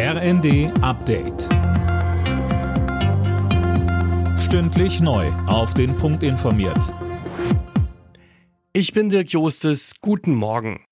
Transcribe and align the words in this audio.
RND 0.00 0.70
Update. 0.80 1.48
Stündlich 4.38 5.00
neu. 5.00 5.26
Auf 5.48 5.74
den 5.74 5.96
Punkt 5.96 6.22
informiert. 6.22 6.94
Ich 8.72 8.92
bin 8.92 9.08
Dirk 9.08 9.32
Jostes. 9.32 9.94
Guten 10.00 10.36
Morgen. 10.36 10.84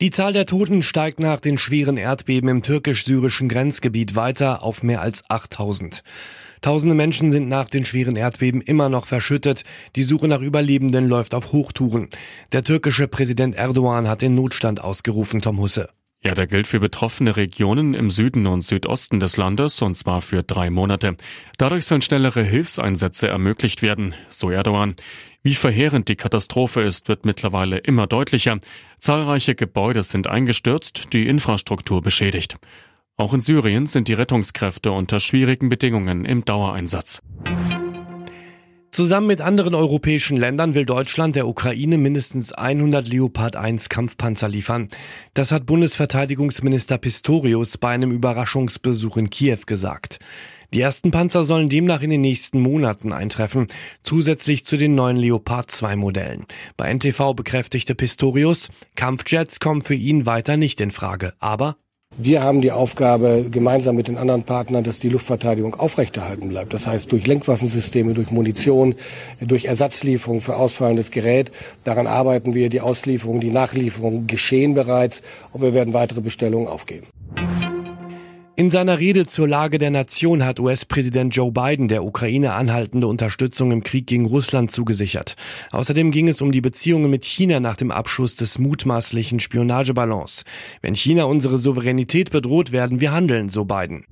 Die 0.00 0.12
Zahl 0.12 0.32
der 0.32 0.46
Toten 0.46 0.82
steigt 0.82 1.18
nach 1.18 1.40
den 1.40 1.58
schweren 1.58 1.96
Erdbeben 1.96 2.48
im 2.48 2.62
türkisch-syrischen 2.62 3.48
Grenzgebiet 3.48 4.14
weiter 4.14 4.62
auf 4.62 4.84
mehr 4.84 5.00
als 5.00 5.28
8000. 5.28 6.04
Tausende 6.60 6.94
Menschen 6.94 7.32
sind 7.32 7.48
nach 7.48 7.68
den 7.68 7.84
schweren 7.84 8.14
Erdbeben 8.14 8.60
immer 8.60 8.88
noch 8.88 9.06
verschüttet. 9.06 9.64
Die 9.96 10.04
Suche 10.04 10.28
nach 10.28 10.40
Überlebenden 10.40 11.08
läuft 11.08 11.34
auf 11.34 11.50
Hochtouren. 11.50 12.08
Der 12.52 12.62
türkische 12.62 13.08
Präsident 13.08 13.56
Erdogan 13.56 14.06
hat 14.06 14.22
den 14.22 14.36
Notstand 14.36 14.84
ausgerufen, 14.84 15.40
Tom 15.40 15.58
Husse. 15.58 15.88
Ja, 16.26 16.34
der 16.34 16.46
gilt 16.46 16.66
für 16.66 16.80
betroffene 16.80 17.36
Regionen 17.36 17.92
im 17.92 18.08
Süden 18.08 18.46
und 18.46 18.62
Südosten 18.62 19.20
des 19.20 19.36
Landes 19.36 19.82
und 19.82 19.98
zwar 19.98 20.22
für 20.22 20.42
drei 20.42 20.70
Monate. 20.70 21.16
Dadurch 21.58 21.84
sollen 21.84 22.00
schnellere 22.00 22.42
Hilfseinsätze 22.42 23.28
ermöglicht 23.28 23.82
werden, 23.82 24.14
so 24.30 24.50
Erdogan. 24.50 24.96
Wie 25.42 25.52
verheerend 25.52 26.08
die 26.08 26.16
Katastrophe 26.16 26.80
ist, 26.80 27.08
wird 27.08 27.26
mittlerweile 27.26 27.76
immer 27.76 28.06
deutlicher. 28.06 28.58
Zahlreiche 28.98 29.54
Gebäude 29.54 30.02
sind 30.02 30.26
eingestürzt, 30.26 31.12
die 31.12 31.26
Infrastruktur 31.26 32.00
beschädigt. 32.00 32.56
Auch 33.18 33.34
in 33.34 33.42
Syrien 33.42 33.86
sind 33.86 34.08
die 34.08 34.14
Rettungskräfte 34.14 34.92
unter 34.92 35.20
schwierigen 35.20 35.68
Bedingungen 35.68 36.24
im 36.24 36.46
Dauereinsatz. 36.46 37.20
Zusammen 38.94 39.26
mit 39.26 39.40
anderen 39.40 39.74
europäischen 39.74 40.36
Ländern 40.36 40.76
will 40.76 40.86
Deutschland 40.86 41.34
der 41.34 41.48
Ukraine 41.48 41.98
mindestens 41.98 42.52
100 42.52 43.08
Leopard 43.08 43.56
1 43.56 43.88
Kampfpanzer 43.88 44.48
liefern. 44.48 44.86
Das 45.34 45.50
hat 45.50 45.66
Bundesverteidigungsminister 45.66 46.98
Pistorius 46.98 47.76
bei 47.76 47.88
einem 47.88 48.12
Überraschungsbesuch 48.12 49.16
in 49.16 49.30
Kiew 49.30 49.58
gesagt. 49.66 50.20
Die 50.72 50.80
ersten 50.80 51.10
Panzer 51.10 51.44
sollen 51.44 51.68
demnach 51.68 52.02
in 52.02 52.10
den 52.10 52.20
nächsten 52.20 52.60
Monaten 52.60 53.12
eintreffen, 53.12 53.66
zusätzlich 54.04 54.64
zu 54.64 54.76
den 54.76 54.94
neuen 54.94 55.16
Leopard 55.16 55.72
2 55.72 55.96
Modellen. 55.96 56.46
Bei 56.76 56.94
NTV 56.94 57.34
bekräftigte 57.34 57.96
Pistorius, 57.96 58.68
Kampfjets 58.94 59.58
kommen 59.58 59.82
für 59.82 59.96
ihn 59.96 60.24
weiter 60.24 60.56
nicht 60.56 60.80
in 60.80 60.92
Frage, 60.92 61.32
aber 61.40 61.78
wir 62.18 62.42
haben 62.42 62.60
die 62.60 62.72
Aufgabe, 62.72 63.46
gemeinsam 63.50 63.96
mit 63.96 64.08
den 64.08 64.16
anderen 64.16 64.42
Partnern, 64.42 64.84
dass 64.84 65.00
die 65.00 65.08
Luftverteidigung 65.08 65.74
aufrechterhalten 65.74 66.48
bleibt. 66.48 66.72
Das 66.74 66.86
heißt, 66.86 67.10
durch 67.10 67.26
Lenkwaffensysteme, 67.26 68.14
durch 68.14 68.30
Munition, 68.30 68.94
durch 69.40 69.64
Ersatzlieferung 69.64 70.40
für 70.40 70.56
ausfallendes 70.56 71.10
Gerät. 71.10 71.50
Daran 71.84 72.06
arbeiten 72.06 72.54
wir. 72.54 72.68
Die 72.68 72.80
Auslieferung, 72.80 73.40
die 73.40 73.50
Nachlieferung 73.50 74.26
geschehen 74.26 74.74
bereits. 74.74 75.22
Und 75.52 75.62
wir 75.62 75.74
werden 75.74 75.94
weitere 75.94 76.20
Bestellungen 76.20 76.68
aufgeben. 76.68 77.06
In 78.56 78.70
seiner 78.70 79.00
Rede 79.00 79.26
zur 79.26 79.48
Lage 79.48 79.78
der 79.78 79.90
Nation 79.90 80.44
hat 80.44 80.60
US-Präsident 80.60 81.34
Joe 81.34 81.50
Biden 81.50 81.88
der 81.88 82.04
Ukraine 82.04 82.52
anhaltende 82.52 83.08
Unterstützung 83.08 83.72
im 83.72 83.82
Krieg 83.82 84.06
gegen 84.06 84.26
Russland 84.26 84.70
zugesichert. 84.70 85.34
Außerdem 85.72 86.12
ging 86.12 86.28
es 86.28 86.40
um 86.40 86.52
die 86.52 86.60
Beziehungen 86.60 87.10
mit 87.10 87.24
China 87.24 87.58
nach 87.58 87.74
dem 87.74 87.90
Abschuss 87.90 88.36
des 88.36 88.60
mutmaßlichen 88.60 89.40
Spionageballons. 89.40 90.44
Wenn 90.82 90.94
China 90.94 91.24
unsere 91.24 91.58
Souveränität 91.58 92.30
bedroht, 92.30 92.70
werden 92.70 93.00
wir 93.00 93.10
handeln, 93.10 93.48
so 93.48 93.64
Biden. 93.64 94.04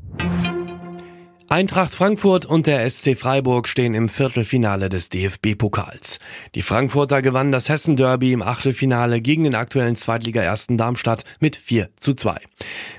Eintracht 1.52 1.94
Frankfurt 1.94 2.46
und 2.46 2.66
der 2.66 2.88
SC 2.88 3.14
Freiburg 3.14 3.68
stehen 3.68 3.92
im 3.92 4.08
Viertelfinale 4.08 4.88
des 4.88 5.10
DFB-Pokals. 5.10 6.16
Die 6.54 6.62
Frankfurter 6.62 7.20
gewannen 7.20 7.52
das 7.52 7.68
Hessen-Derby 7.68 8.32
im 8.32 8.40
Achtelfinale 8.40 9.20
gegen 9.20 9.44
den 9.44 9.54
aktuellen 9.54 9.94
Zweitliga-Ersten 9.94 10.78
Darmstadt 10.78 11.24
mit 11.40 11.56
4 11.56 11.90
zu 11.96 12.14
2. 12.14 12.38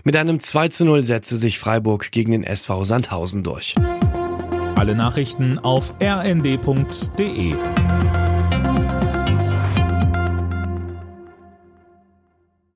Mit 0.04 0.16
einem 0.16 0.40
2 0.40 0.68
zu 0.68 0.86
0 0.86 1.02
setzte 1.02 1.38
sich 1.38 1.58
Freiburg 1.58 2.12
gegen 2.12 2.32
den 2.32 2.44
SV 2.44 2.84
Sandhausen 2.84 3.42
durch. 3.42 3.74
Alle 4.76 4.94
Nachrichten 4.94 5.58
auf 5.58 5.96
rnd.de 6.00 7.56